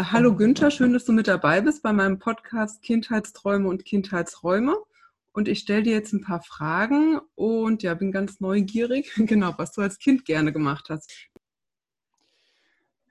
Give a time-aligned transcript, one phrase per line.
[0.00, 4.76] Hallo Günther, schön, dass du mit dabei bist bei meinem Podcast Kindheitsträume und Kindheitsräume.
[5.32, 9.72] Und ich stelle dir jetzt ein paar Fragen und ja, bin ganz neugierig, genau, was
[9.72, 11.12] du als Kind gerne gemacht hast.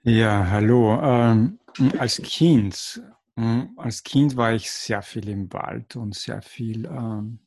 [0.04, 0.98] Ja, hallo.
[1.02, 1.60] Ähm,
[2.00, 3.04] als Kind,
[3.36, 7.40] äh, als Kind war ich sehr viel im Wald und sehr viel ähm,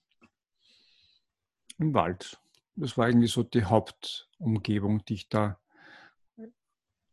[1.78, 2.38] im Wald.
[2.76, 5.58] Das war irgendwie so die Hauptumgebung, die ich da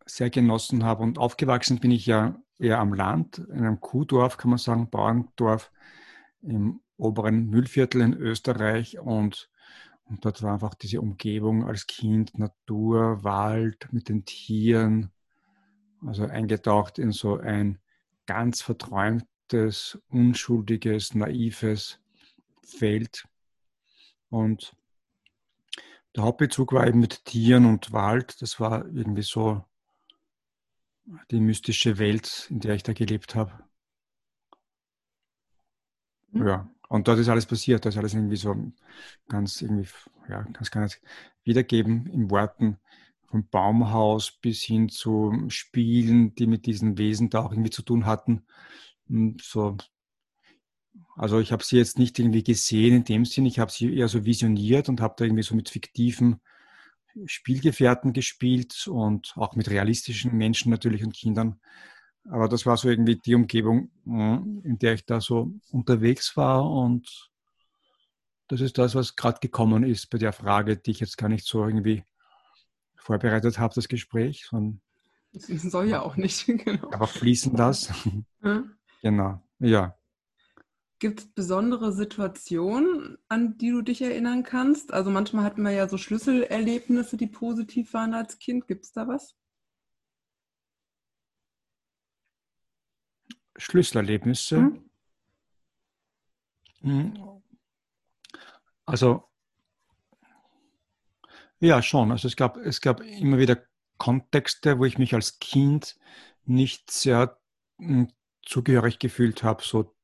[0.08, 1.04] sehr genossen habe.
[1.04, 5.72] Und aufgewachsen bin ich ja eher am Land, in einem Kuhdorf, kann man sagen, Bauerndorf
[6.42, 9.00] im oberen Mühlviertel in Österreich.
[9.00, 9.50] Und,
[10.06, 15.12] und dort war einfach diese Umgebung als Kind, Natur, Wald mit den Tieren,
[16.06, 17.80] also eingetaucht in so ein
[18.26, 22.00] ganz verträumtes, unschuldiges, naives
[22.64, 23.28] Feld.
[24.30, 24.76] Und
[26.16, 28.42] der Hauptbezug war eben mit Tieren und Wald.
[28.42, 29.64] Das war irgendwie so
[31.32, 33.52] die mystische Welt, in der ich da gelebt habe.
[36.32, 36.48] Mhm.
[36.48, 37.86] Ja, und dort ist alles passiert.
[37.86, 38.56] Da ist alles irgendwie so
[39.28, 39.90] ganz irgendwie,
[40.30, 41.02] ja, kann es gar nicht
[41.44, 42.80] wiedergeben in Worten.
[43.30, 48.06] Vom Baumhaus bis hin zu Spielen, die mit diesen Wesen da auch irgendwie zu tun
[48.06, 48.46] hatten.
[49.42, 49.76] So,
[51.16, 54.08] also ich habe sie jetzt nicht irgendwie gesehen in dem Sinn, ich habe sie eher
[54.08, 56.40] so visioniert und habe da irgendwie so mit fiktiven
[57.26, 61.60] Spielgefährten gespielt und auch mit realistischen Menschen natürlich und Kindern.
[62.30, 66.70] Aber das war so irgendwie die Umgebung, hm, in der ich da so unterwegs war.
[66.70, 67.30] Und
[68.48, 71.46] das ist das, was gerade gekommen ist bei der Frage, die ich jetzt gar nicht
[71.46, 72.04] so irgendwie
[72.96, 74.46] vorbereitet habe, das Gespräch.
[74.50, 74.82] Sondern
[75.34, 76.46] das soll ja auch nicht.
[76.66, 76.92] Genau.
[76.92, 77.94] Aber fließen das.
[78.42, 78.74] Hm?
[79.04, 79.96] Genau, ja.
[81.00, 84.94] Gibt es besondere Situationen, an die du dich erinnern kannst?
[84.94, 88.68] Also manchmal hatten wir ja so Schlüsselerlebnisse, die positiv waren als Kind.
[88.68, 89.36] Gibt es da was?
[93.58, 94.58] Schlüsselerlebnisse?
[94.58, 94.90] Hm?
[96.82, 97.42] hm.
[98.86, 99.28] Also
[101.60, 102.12] ja, schon.
[102.12, 103.58] Also es gab, es gab immer wieder
[103.98, 105.98] Kontexte, wo ich mich als Kind
[106.46, 107.40] nicht sehr
[107.80, 108.12] hm,
[108.44, 109.96] zugehörig gefühlt habe, so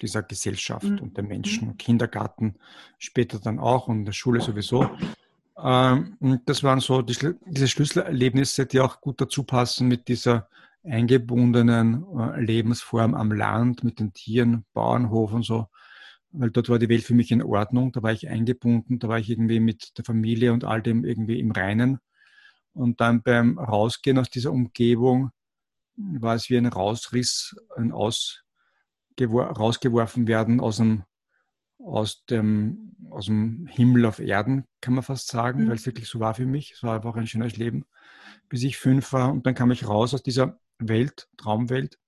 [0.00, 0.98] dieser Gesellschaft mhm.
[0.98, 1.76] und der Menschen, mhm.
[1.76, 2.56] Kindergarten,
[2.98, 4.90] später dann auch und der Schule sowieso.
[5.56, 6.16] Ähm,
[6.46, 7.16] das waren so die,
[7.46, 10.48] diese Schlüsselerlebnisse, die auch gut dazu passen mit dieser
[10.84, 15.68] eingebundenen äh, Lebensform am Land, mit den Tieren, Bauernhof und so.
[16.32, 19.18] Weil dort war die Welt für mich in Ordnung, da war ich eingebunden, da war
[19.18, 22.00] ich irgendwie mit der Familie und all dem irgendwie im Reinen.
[22.72, 25.30] Und dann beim Rausgehen aus dieser Umgebung
[25.96, 28.43] war es wie ein Rausriss, ein Aus,
[29.20, 31.04] rausgeworfen werden aus dem,
[31.78, 35.68] aus, dem, aus dem Himmel auf Erden, kann man fast sagen, mhm.
[35.68, 36.72] weil es wirklich so war für mich.
[36.72, 37.84] Es war einfach ein schönes Leben,
[38.48, 39.32] bis ich fünf war.
[39.32, 41.98] Und dann kam ich raus aus dieser Welt, Traumwelt,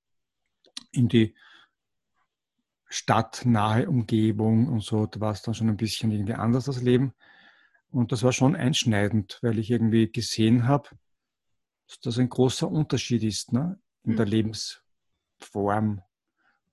[0.93, 1.35] in die
[2.89, 5.07] stadtnahe Umgebung und so.
[5.07, 7.13] Da war es dann schon ein bisschen irgendwie anders, das Leben.
[7.91, 10.89] Und das war schon einschneidend, weil ich irgendwie gesehen habe,
[11.87, 13.81] dass das ein großer Unterschied ist ne?
[14.05, 14.17] in mhm.
[14.17, 16.03] der Lebensform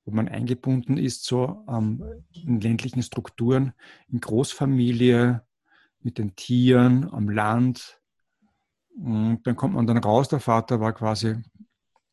[0.06, 2.03] wo man eingebunden ist, so ähm,
[2.34, 3.74] in ländlichen Strukturen,
[4.08, 5.41] in Großfamilie,
[6.02, 8.02] mit den Tieren, am Land.
[8.96, 11.38] Und dann kommt man dann raus, der Vater war quasi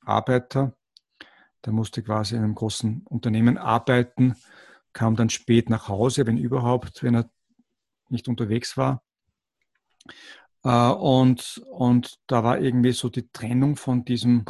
[0.01, 0.77] Arbeiter,
[1.65, 4.37] der musste quasi in einem großen Unternehmen arbeiten,
[4.93, 7.31] kam dann spät nach Hause, wenn überhaupt, wenn er
[8.09, 9.03] nicht unterwegs war.
[10.65, 14.45] Äh, und, und da war irgendwie so die Trennung von diesem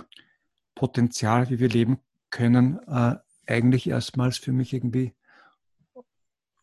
[0.74, 1.98] Potenzial, wie wir leben
[2.30, 3.16] können, äh,
[3.50, 5.14] eigentlich erstmals für mich irgendwie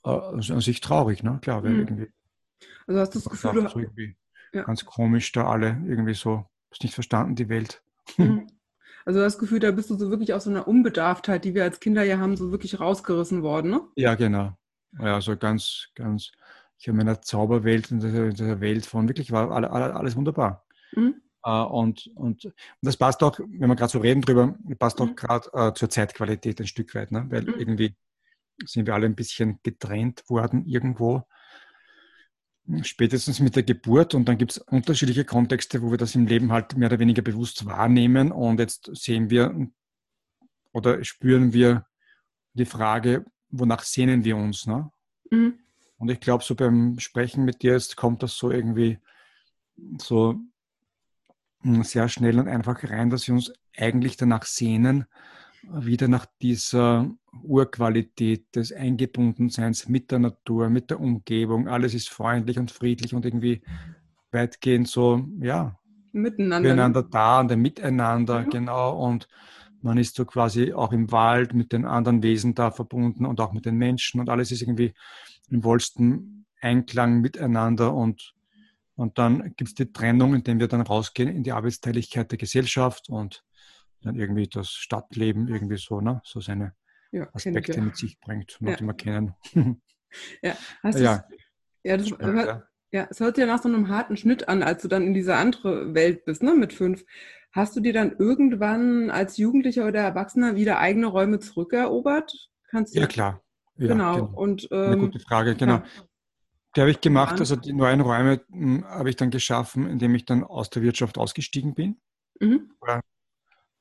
[0.03, 1.39] äh, also an sich traurig, ne?
[1.41, 1.79] Klar, weil mhm.
[1.79, 2.11] irgendwie.
[2.87, 4.15] Also hast du das Gefühl, du so irgendwie
[4.53, 4.63] ja.
[4.63, 7.83] ganz komisch, da alle irgendwie so, hast nicht verstanden, die Welt.
[8.17, 8.47] Mhm.
[9.05, 11.79] Also das Gefühl, da bist du so wirklich aus so einer Unbedarftheit, die wir als
[11.79, 13.81] Kinder ja haben, so wirklich rausgerissen worden, ne?
[13.95, 14.57] Ja, genau.
[14.99, 16.33] Ja, so ganz, ganz,
[16.77, 20.65] ich habe in einer Zauberwelt, in dieser, Welt von wirklich war alles, alles wunderbar.
[20.91, 21.21] Mhm.
[21.43, 25.15] Äh, und, und, das passt auch, wenn wir gerade so reden drüber, passt auch mhm.
[25.15, 27.25] gerade äh, zur Zeitqualität ein Stück weit, ne?
[27.29, 27.55] weil mhm.
[27.57, 27.95] irgendwie
[28.65, 31.23] sind wir alle ein bisschen getrennt worden irgendwo.
[32.81, 36.51] Spätestens mit der Geburt und dann gibt es unterschiedliche Kontexte, wo wir das im Leben
[36.51, 39.55] halt mehr oder weniger bewusst wahrnehmen und jetzt sehen wir
[40.73, 41.87] oder spüren wir
[42.53, 44.67] die Frage, wonach sehnen wir uns.
[44.67, 44.91] Ne?
[45.31, 45.59] Mhm.
[45.97, 48.99] Und ich glaube, so beim Sprechen mit dir jetzt kommt das so irgendwie
[49.97, 50.35] so
[51.63, 55.05] sehr schnell und einfach rein, dass wir uns eigentlich danach sehnen,
[55.63, 57.09] wieder nach dieser
[57.43, 61.67] Urqualität des Eingebundenseins mit der Natur, mit der Umgebung.
[61.67, 63.61] Alles ist freundlich und friedlich und irgendwie
[64.31, 65.77] weitgehend so, ja,
[66.17, 66.69] Miteinander.
[66.69, 68.49] Miteinander da und ein Miteinander, ja.
[68.49, 68.97] genau.
[68.97, 69.27] Und
[69.81, 73.53] man ist so quasi auch im Wald mit den anderen Wesen da verbunden und auch
[73.53, 74.93] mit den Menschen und alles ist irgendwie
[75.49, 78.33] im wohlsten Einklang miteinander und,
[78.97, 83.09] und dann gibt es die Trennung, indem wir dann rausgehen in die Arbeitsteiligkeit der Gesellschaft
[83.09, 83.45] und
[84.01, 86.73] dann irgendwie das Stadtleben irgendwie so, ne, so seine
[87.11, 88.75] ja, Aspekte mit sich bringt, ja.
[88.75, 89.35] die wir kennen.
[90.41, 91.23] ja, hast ja.
[91.83, 94.81] ja, das, Spannend, hört, ja, es hört ja nach so einem harten Schnitt an, als
[94.81, 97.05] du dann in diese andere Welt bist, ne, mit fünf.
[97.51, 102.33] Hast du dir dann irgendwann als Jugendlicher oder Erwachsener wieder eigene Räume zurückerobert?
[102.69, 103.43] Kannst du ja, klar.
[103.77, 104.15] Ja, genau.
[104.15, 104.39] genau.
[104.39, 105.75] Und, ähm, Eine gute Frage, genau.
[105.75, 105.83] Ja.
[106.77, 110.25] Die habe ich gemacht, also die neuen Räume hm, habe ich dann geschaffen, indem ich
[110.25, 111.99] dann aus der Wirtschaft ausgestiegen bin.
[112.39, 112.69] Mhm.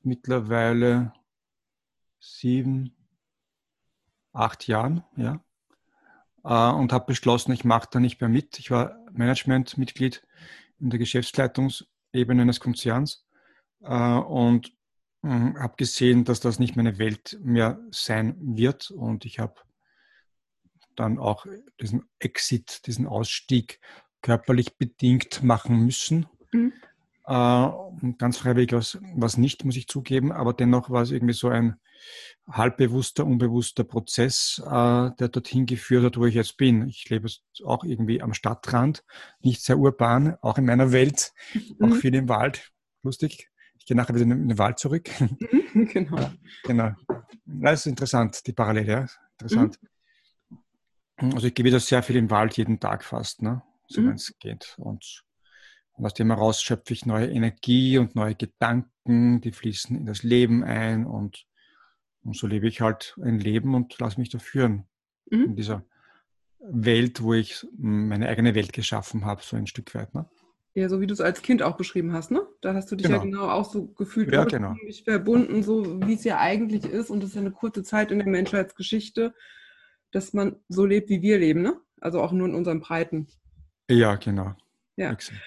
[0.01, 1.13] Mittlerweile
[2.19, 2.97] sieben,
[4.33, 5.39] acht Jahren, ja.
[6.43, 8.57] Äh, und habe beschlossen, ich mache da nicht mehr mit.
[8.57, 10.25] Ich war Managementmitglied
[10.79, 13.27] in der Geschäftsleitungsebene eines Konzerns
[13.81, 14.73] äh, und
[15.21, 18.89] hm, habe gesehen, dass das nicht meine Welt mehr sein wird.
[18.89, 19.61] Und ich habe
[20.99, 21.45] dann auch
[21.79, 23.79] diesen Exit, diesen Ausstieg
[24.21, 26.27] körperlich bedingt machen müssen.
[26.51, 26.73] Mhm.
[27.25, 27.69] Äh,
[28.17, 31.75] ganz freiwillig was, was nicht, muss ich zugeben, aber dennoch war es irgendwie so ein
[32.49, 36.87] halbbewusster, unbewusster Prozess, äh, der dorthin geführt hat, wo ich jetzt bin.
[36.87, 37.27] Ich lebe
[37.65, 39.03] auch irgendwie am Stadtrand,
[39.41, 41.91] nicht sehr urban, auch in meiner Welt, mhm.
[41.91, 42.71] auch viel im Wald.
[43.03, 43.49] Lustig.
[43.77, 45.09] Ich gehe nachher wieder in den Wald zurück.
[45.19, 46.31] Mhm, genau.
[46.63, 46.91] genau.
[47.45, 49.07] Das ist interessant, die Parallele, ja.
[49.33, 49.81] Interessant.
[49.81, 49.87] Mhm.
[51.17, 53.63] Also ich gehe wieder sehr viel im Wald jeden Tag fast, ne?
[53.87, 54.07] so mhm.
[54.07, 54.75] wenn es geht.
[54.77, 55.23] Und,
[55.93, 60.23] und aus dem heraus schöpfe ich neue Energie und neue Gedanken, die fließen in das
[60.23, 61.45] Leben ein und,
[62.23, 64.87] und so lebe ich halt ein Leben und lasse mich da führen
[65.29, 65.45] mhm.
[65.45, 65.83] in dieser
[66.59, 70.13] Welt, wo ich meine eigene Welt geschaffen habe, so ein Stück weit.
[70.13, 70.29] Ne?
[70.73, 72.45] Ja, so wie du es als Kind auch beschrieben hast, ne?
[72.61, 73.17] Da hast du dich genau.
[73.19, 74.75] ja genau auch so gefühlt, ja, genau.
[75.03, 77.09] verbunden, so wie es ja eigentlich ist.
[77.09, 79.33] Und das ist ja eine kurze Zeit in der Menschheitsgeschichte,
[80.17, 81.79] dass man so lebt, wie wir leben, ne?
[82.01, 83.27] Also auch nur in unseren Breiten.
[83.89, 84.53] Ja, genau.
[84.97, 85.11] Ja.
[85.11, 85.39] Exakt.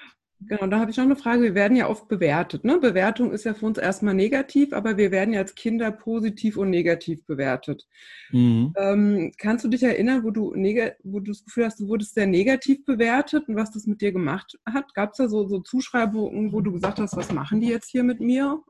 [0.43, 1.43] Genau, da habe ich noch eine Frage.
[1.43, 2.65] Wir werden ja oft bewertet.
[2.65, 2.79] Ne?
[2.79, 6.71] Bewertung ist ja für uns erstmal negativ, aber wir werden ja als Kinder positiv und
[6.71, 7.87] negativ bewertet.
[8.31, 8.73] Mhm.
[8.77, 10.55] Ähm, kannst du dich erinnern, wo du,
[11.03, 14.13] wo du das Gefühl hast, du wurdest sehr negativ bewertet und was das mit dir
[14.13, 14.95] gemacht hat?
[14.95, 18.03] Gab es da so, so Zuschreibungen, wo du gesagt hast, was machen die jetzt hier
[18.03, 18.63] mit mir?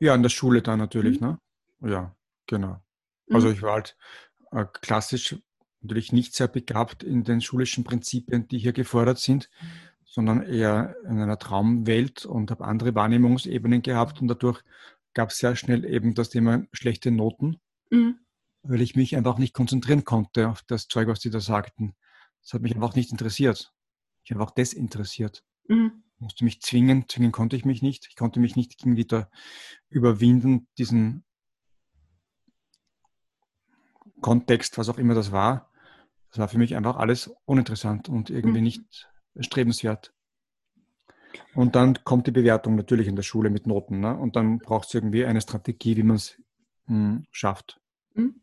[0.00, 1.26] Ja, in der Schule dann natürlich, mhm.
[1.28, 1.38] ne?
[1.88, 2.16] Ja,
[2.48, 2.80] genau.
[3.30, 3.54] Also mhm.
[3.54, 3.96] ich war halt
[4.50, 5.36] klassisch
[5.80, 9.48] natürlich nicht sehr begabt in den schulischen Prinzipien, die hier gefordert sind
[10.10, 14.60] sondern eher in einer Traumwelt und habe andere Wahrnehmungsebenen gehabt und dadurch
[15.14, 17.60] gab es sehr schnell eben das Thema schlechte Noten,
[17.90, 18.18] mhm.
[18.62, 21.94] weil ich mich einfach nicht konzentrieren konnte auf das Zeug, was die da sagten.
[22.42, 23.72] Das hat mich einfach nicht interessiert.
[24.24, 25.44] Ich war einfach desinteressiert.
[25.68, 26.02] Mhm.
[26.14, 28.06] Ich musste mich zwingen, zwingen konnte ich mich nicht.
[28.08, 29.30] Ich konnte mich nicht irgendwie da
[29.88, 31.24] überwinden, diesen
[34.20, 35.70] Kontext, was auch immer das war.
[36.30, 38.64] Das war für mich einfach alles uninteressant und irgendwie mhm.
[38.64, 39.08] nicht
[39.38, 40.12] strebenswert.
[41.54, 44.00] Und dann kommt die Bewertung natürlich in der Schule mit Noten.
[44.00, 44.16] Ne?
[44.16, 46.40] Und dann braucht es irgendwie eine Strategie, wie man es
[46.86, 47.80] hm, schafft.
[48.14, 48.40] Mhm.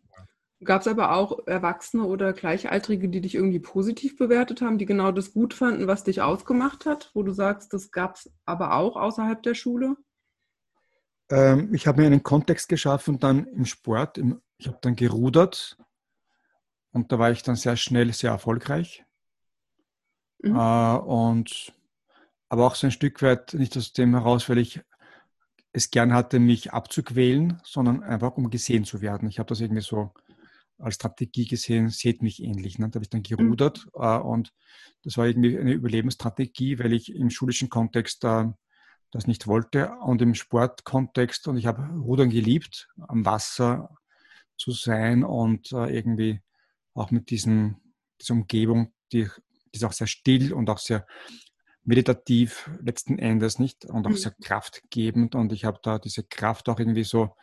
[0.64, 5.12] Gab es aber auch Erwachsene oder Gleichaltrige, die dich irgendwie positiv bewertet haben, die genau
[5.12, 8.96] das gut fanden, was dich ausgemacht hat, wo du sagst, das gab es aber auch
[8.96, 9.98] außerhalb der Schule?
[11.30, 14.18] Ähm, ich habe mir einen Kontext geschaffen, dann im Sport.
[14.18, 15.78] Im, ich habe dann gerudert
[16.92, 19.04] und da war ich dann sehr schnell sehr erfolgreich.
[20.42, 20.56] Mhm.
[20.56, 21.74] Äh, und
[22.50, 24.82] aber auch so ein Stück weit nicht aus dem heraus, weil ich
[25.74, 29.30] es gern hatte, mich abzuquälen, sondern einfach um gesehen zu werden.
[29.30, 30.12] Ich habe das irgendwie so
[30.80, 32.80] als Strategie gesehen, seht mich ähnlich.
[32.80, 32.90] Ne?
[32.90, 33.36] Da habe ich dann mhm.
[33.36, 34.04] gerudert mhm.
[34.04, 34.54] äh, und
[35.04, 38.46] das war irgendwie eine Überlebensstrategie, weil ich im schulischen Kontext äh,
[39.12, 43.96] das nicht wollte und im Sportkontext und ich habe Rudern geliebt, am Wasser
[44.58, 46.42] zu sein und äh, irgendwie
[46.94, 47.78] auch mit diesen,
[48.20, 49.28] dieser Umgebung, die
[49.72, 51.06] ist auch sehr still und auch sehr
[51.84, 54.18] meditativ letzten Endes nicht und auch mhm.
[54.18, 57.36] sehr kraftgebend und ich habe da diese Kraft auch irgendwie so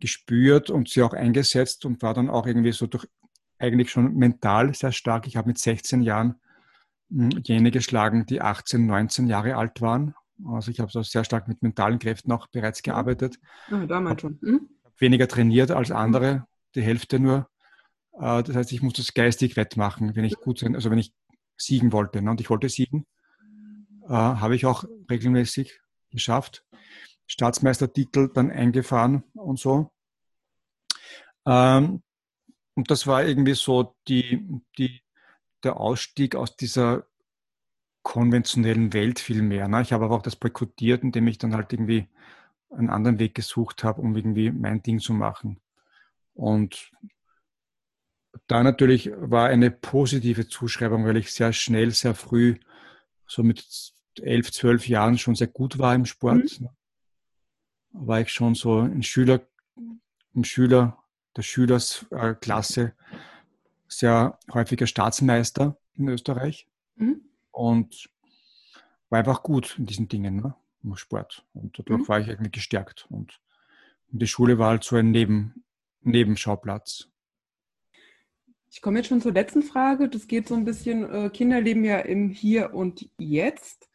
[0.00, 3.06] gespürt und sie auch eingesetzt und war dann auch irgendwie so durch
[3.58, 5.26] eigentlich schon mental sehr stark.
[5.26, 6.40] Ich habe mit 16 Jahren
[7.10, 10.14] hm, jene geschlagen, die 18, 19 Jahre alt waren.
[10.44, 12.90] Also ich habe so sehr stark mit mentalen Kräften auch bereits mhm.
[12.90, 13.38] gearbeitet.
[13.70, 14.38] Ah, damals schon.
[14.40, 14.68] Mhm.
[14.98, 17.48] Weniger trainiert als andere, die Hälfte nur.
[18.12, 21.12] Äh, das heißt, ich muss das geistig wettmachen, wenn ich gut sein, also wenn ich
[21.56, 22.22] siegen wollte.
[22.22, 22.30] Ne?
[22.30, 23.06] Und ich wollte siegen.
[24.04, 26.64] Äh, Habe ich auch regelmäßig geschafft.
[27.26, 29.90] Staatsmeistertitel dann eingefahren und so.
[31.46, 32.02] Ähm,
[32.74, 34.46] und das war irgendwie so die,
[34.78, 35.00] die,
[35.62, 37.06] der Ausstieg aus dieser
[38.06, 39.66] konventionellen Welt viel mehr.
[39.66, 39.82] Ne?
[39.82, 42.06] Ich habe aber auch das boykottiert, indem ich dann halt irgendwie
[42.70, 45.58] einen anderen Weg gesucht habe, um irgendwie mein Ding zu machen.
[46.32, 46.92] Und
[48.46, 52.60] da natürlich war eine positive Zuschreibung, weil ich sehr schnell, sehr früh,
[53.26, 56.60] so mit elf, zwölf Jahren schon sehr gut war im Sport.
[56.60, 56.68] Mhm.
[57.90, 59.40] War ich schon so ein Schüler,
[60.32, 60.96] im Schüler,
[61.36, 62.94] der Schülersklasse,
[63.88, 66.68] sehr häufiger Staatsmeister in Österreich.
[66.94, 67.25] Mhm.
[67.56, 68.10] Und
[69.08, 70.54] war einfach gut in diesen Dingen, ne?
[70.84, 71.46] im Sport.
[71.54, 72.08] Und dadurch mhm.
[72.08, 73.06] war ich irgendwie gestärkt.
[73.10, 73.40] Und,
[74.08, 75.64] die Schule war halt so ein Neben,
[76.02, 77.08] Nebenschauplatz.
[78.70, 80.08] Ich komme jetzt schon zur letzten Frage.
[80.08, 83.88] Das geht so ein bisschen, äh, Kinder leben ja im Hier und Jetzt.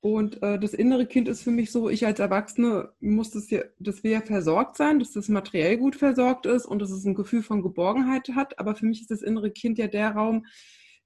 [0.00, 3.62] Und äh, das innere Kind ist für mich so, ich als Erwachsene muss das ja,
[3.80, 7.14] das will ja versorgt sein, dass das materiell gut versorgt ist und dass es ein
[7.14, 8.58] Gefühl von Geborgenheit hat.
[8.60, 10.46] Aber für mich ist das innere Kind ja der Raum,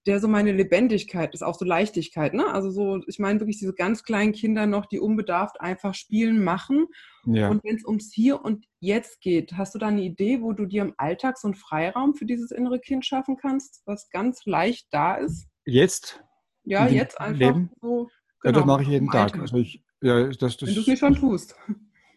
[0.06, 2.32] der so meine Lebendigkeit ist, auch so Leichtigkeit.
[2.32, 2.46] Ne?
[2.46, 6.86] Also so, ich meine wirklich diese ganz kleinen Kinder noch, die unbedarft einfach spielen, machen.
[7.26, 7.50] Ja.
[7.50, 10.64] Und wenn es ums Hier und Jetzt geht, hast du da eine Idee, wo du
[10.64, 14.86] dir im Alltag so einen Freiraum für dieses innere Kind schaffen kannst, was ganz leicht
[14.90, 15.48] da ist?
[15.66, 16.24] Jetzt?
[16.64, 17.70] Ja, jetzt einfach Leben?
[17.80, 18.08] so.
[18.42, 19.38] Genau, ja, das mache ich jeden Tag.
[19.38, 21.54] Also ich, ja, das, das, wenn du es nicht schon tust.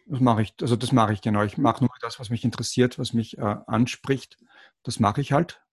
[0.06, 1.42] Das mache ich, also das mache ich genau.
[1.44, 4.38] Ich mache nur das, was mich interessiert, was mich äh, anspricht.
[4.82, 5.63] Das mache ich halt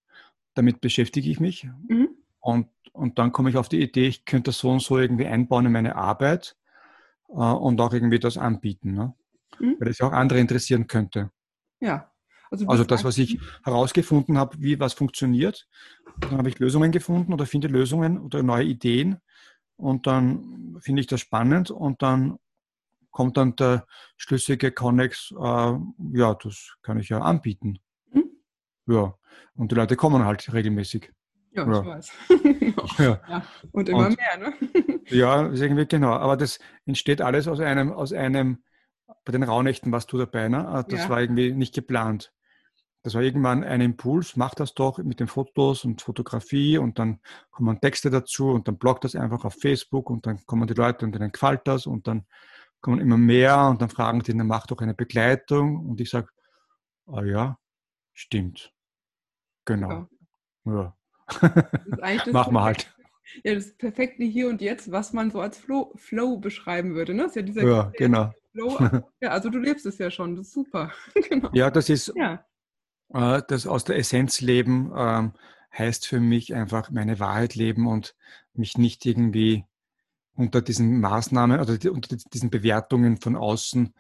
[0.54, 1.68] damit beschäftige ich mich.
[1.88, 2.10] Mhm.
[2.40, 5.28] Und, und dann komme ich auf die Idee, ich könnte das so und so irgendwie
[5.28, 6.56] einbauen in meine Arbeit
[7.30, 8.94] äh, und auch irgendwie das anbieten.
[8.94, 9.14] Ne?
[9.60, 9.76] Mhm.
[9.80, 11.32] Weil das ja auch andere interessieren könnte.
[11.80, 12.12] Ja.
[12.50, 15.70] Also, also das, was ich herausgefunden habe, wie was funktioniert,
[16.20, 19.22] dann habe ich Lösungen gefunden oder finde Lösungen oder neue Ideen
[19.78, 22.40] und dann finde ich das spannend und dann
[23.12, 23.86] kommt dann der
[24.18, 25.74] schlüssige Connex, äh,
[26.14, 27.80] ja, das kann ich ja anbieten.
[28.88, 29.16] Ja,
[29.56, 31.12] und die Leute kommen halt regelmäßig.
[31.52, 31.82] Ja, ja.
[31.82, 32.12] ich weiß.
[33.00, 33.22] ja.
[33.28, 33.44] ja.
[33.72, 34.54] Und immer und, mehr, ne?
[35.08, 36.14] ja, ist irgendwie genau.
[36.14, 38.64] Aber das entsteht alles aus einem, aus einem,
[39.26, 40.68] bei den Raunächten warst du dabei, ne?
[40.68, 41.10] Ah, das ja.
[41.10, 42.34] war irgendwie nicht geplant.
[43.04, 47.20] Das war irgendwann ein Impuls, mach das doch mit den Fotos und Fotografie und dann
[47.50, 51.06] kommen Texte dazu und dann bloggt das einfach auf Facebook und dann kommen die Leute
[51.06, 52.28] und denen gefällt das und dann
[52.80, 56.28] kommen immer mehr und dann fragen die, dann mach doch eine Begleitung und ich sage,
[57.08, 57.58] ah ja,
[58.22, 58.74] stimmt.
[59.66, 60.08] Genau.
[60.66, 60.74] Ja.
[60.74, 60.96] ja.
[62.32, 62.94] Machen wir halt.
[63.44, 67.14] Ja, das perfekte Hier und Jetzt, was man so als Flow, Flow beschreiben würde.
[67.14, 67.24] Ne?
[67.24, 68.34] Das ist ja dieser ja, genau.
[68.52, 68.78] Flow.
[69.22, 70.92] Ja, also du lebst es ja schon, das ist super.
[71.30, 71.50] genau.
[71.54, 72.46] Ja, das ist ja.
[73.14, 75.34] Äh, das aus der Essenz leben ähm,
[75.78, 78.16] heißt für mich einfach meine Wahrheit leben und
[78.54, 79.66] mich nicht irgendwie
[80.36, 83.94] unter diesen Maßnahmen oder unter diesen Bewertungen von außen.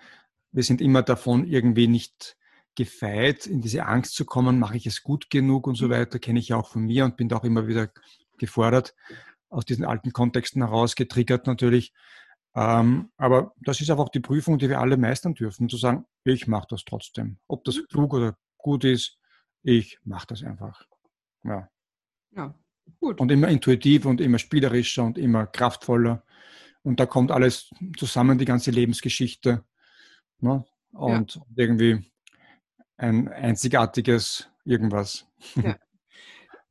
[0.52, 2.36] Wir sind immer davon irgendwie nicht
[2.76, 5.92] gefeit, in diese Angst zu kommen, mache ich es gut genug und so mhm.
[5.92, 7.90] weiter, kenne ich ja auch von mir und bin da auch immer wieder
[8.38, 8.96] gefordert,
[9.50, 11.94] aus diesen alten Kontexten heraus, getriggert natürlich.
[12.56, 16.48] Ähm, aber das ist einfach die Prüfung, die wir alle meistern dürfen, zu sagen, ich
[16.48, 17.38] mache das trotzdem.
[17.48, 17.88] Ob das mhm.
[17.90, 19.18] klug oder gut ist,
[19.64, 20.86] ich mache das einfach.
[21.44, 21.70] Ja.
[22.36, 22.56] ja,
[23.00, 23.20] gut.
[23.20, 26.24] Und immer intuitiv und immer spielerischer und immer kraftvoller.
[26.84, 29.64] Und da kommt alles zusammen, die ganze Lebensgeschichte.
[30.40, 30.66] Ne?
[30.92, 31.42] Und ja.
[31.56, 32.11] irgendwie
[33.02, 35.28] ein einzigartiges irgendwas.
[35.56, 35.76] Ja.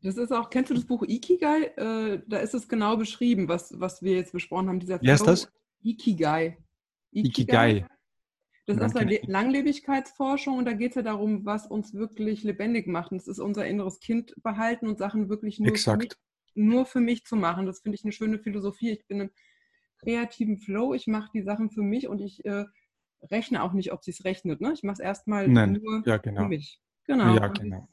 [0.03, 1.75] Das ist auch, kennst du das Buch Ikigai?
[1.77, 4.81] Äh, da ist es genau beschrieben, was, was wir jetzt besprochen haben.
[4.81, 5.53] Dieser Wie heißt das?
[5.83, 6.57] Ikigai.
[7.13, 7.87] Ikigai.
[8.65, 13.13] Das ist eine Langlebigkeitsforschung und da geht es ja darum, was uns wirklich lebendig macht.
[13.13, 16.13] Und das ist unser inneres Kind behalten und Sachen wirklich nur, Für, mich,
[16.55, 17.67] nur für mich zu machen.
[17.67, 18.93] Das finde ich eine schöne Philosophie.
[18.93, 19.31] Ich bin im
[19.99, 22.65] kreativen Flow, ich mache die Sachen für mich und ich äh,
[23.31, 24.61] rechne auch nicht, ob sie es rechnet.
[24.61, 24.73] Ne?
[24.73, 26.43] Ich mache es erstmal nur ja, genau.
[26.43, 26.81] für mich.
[27.05, 27.35] Genau.
[27.35, 27.89] Ja, genau.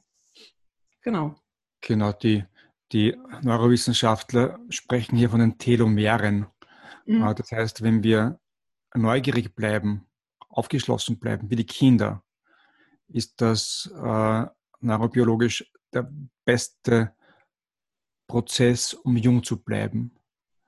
[1.02, 1.36] Genau.
[1.82, 2.44] Genau, die,
[2.92, 6.48] die Neurowissenschaftler sprechen hier von den Telomeren.
[7.06, 7.24] Mhm.
[7.24, 8.40] Ah, das heißt, wenn wir
[8.94, 10.06] neugierig bleiben,
[10.50, 12.24] aufgeschlossen bleiben, wie die Kinder,
[13.08, 14.46] ist das äh,
[14.80, 16.12] neurobiologisch der
[16.46, 17.16] beste
[18.28, 20.16] Prozess, um jung zu bleiben.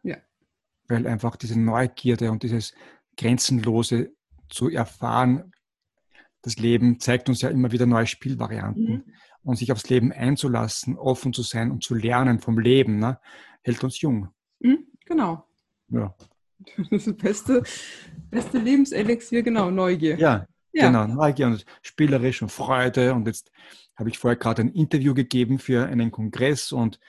[0.03, 0.17] Ja.
[0.87, 2.73] Weil einfach diese Neugierde und dieses
[3.17, 4.13] grenzenlose
[4.49, 5.51] zu erfahren,
[6.41, 8.85] das Leben zeigt uns ja immer wieder neue Spielvarianten.
[8.85, 9.03] Mhm.
[9.43, 13.19] Und sich aufs Leben einzulassen, offen zu sein und zu lernen vom Leben, ne,
[13.63, 14.29] hält uns jung.
[14.59, 15.45] Mhm, genau.
[15.89, 16.15] Ja.
[16.91, 17.63] Das beste,
[18.29, 20.19] beste Lebenselixier, genau, Neugier.
[20.19, 23.13] Ja, ja, genau, Neugier und spielerisch und Freude.
[23.13, 23.49] Und jetzt
[23.95, 26.99] habe ich vorher gerade ein Interview gegeben für einen Kongress und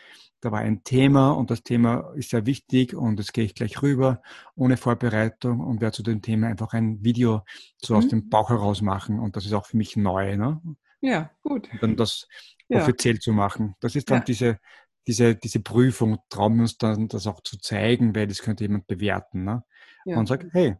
[0.40, 3.82] da war ein Thema und das Thema ist sehr wichtig und jetzt gehe ich gleich
[3.82, 4.22] rüber
[4.54, 7.42] ohne Vorbereitung und werde zu dem Thema einfach ein Video
[7.76, 7.98] so mhm.
[7.98, 10.36] aus dem Bauch heraus machen und das ist auch für mich neu.
[10.36, 10.60] Ne?
[11.00, 11.68] Ja, gut.
[11.72, 12.26] Und dann das
[12.68, 12.80] ja.
[12.80, 13.74] offiziell zu machen.
[13.80, 14.24] Das ist dann ja.
[14.24, 14.58] diese
[15.06, 18.86] diese, diese Prüfung, trauen wir uns dann das auch zu zeigen, weil das könnte jemand
[18.86, 19.44] bewerten.
[19.44, 19.64] Ne?
[20.04, 20.18] Ja.
[20.18, 20.76] Und sagt, hey.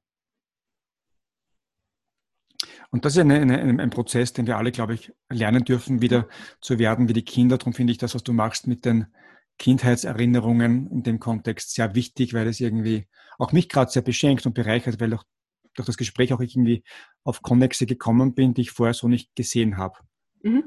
[2.90, 6.28] Und das ist eine, eine, ein Prozess, den wir alle, glaube ich, lernen dürfen, wieder
[6.60, 7.56] zu werden wie die Kinder.
[7.56, 9.06] Darum finde ich das, was du machst mit den
[9.60, 13.06] Kindheitserinnerungen in dem Kontext sehr wichtig, weil es irgendwie
[13.38, 15.24] auch mich gerade sehr beschenkt und bereichert, weil auch
[15.74, 16.82] durch das Gespräch auch ich irgendwie
[17.24, 19.98] auf Konnexe gekommen bin, die ich vorher so nicht gesehen habe.
[20.42, 20.64] Mhm.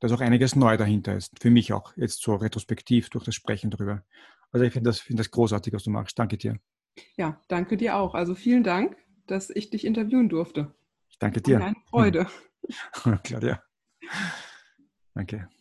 [0.00, 1.30] Dass auch einiges neu dahinter ist.
[1.40, 4.04] Für mich auch, jetzt so retrospektiv durch das Sprechen darüber.
[4.52, 6.18] Also ich finde das, find das großartig, was du machst.
[6.18, 6.58] Danke dir.
[7.16, 8.14] Ja, danke dir auch.
[8.14, 10.74] Also vielen Dank, dass ich dich interviewen durfte.
[11.08, 11.64] Ich danke dir.
[11.64, 12.26] Eine Freude.
[13.22, 13.62] Claudia.
[15.14, 15.48] Danke.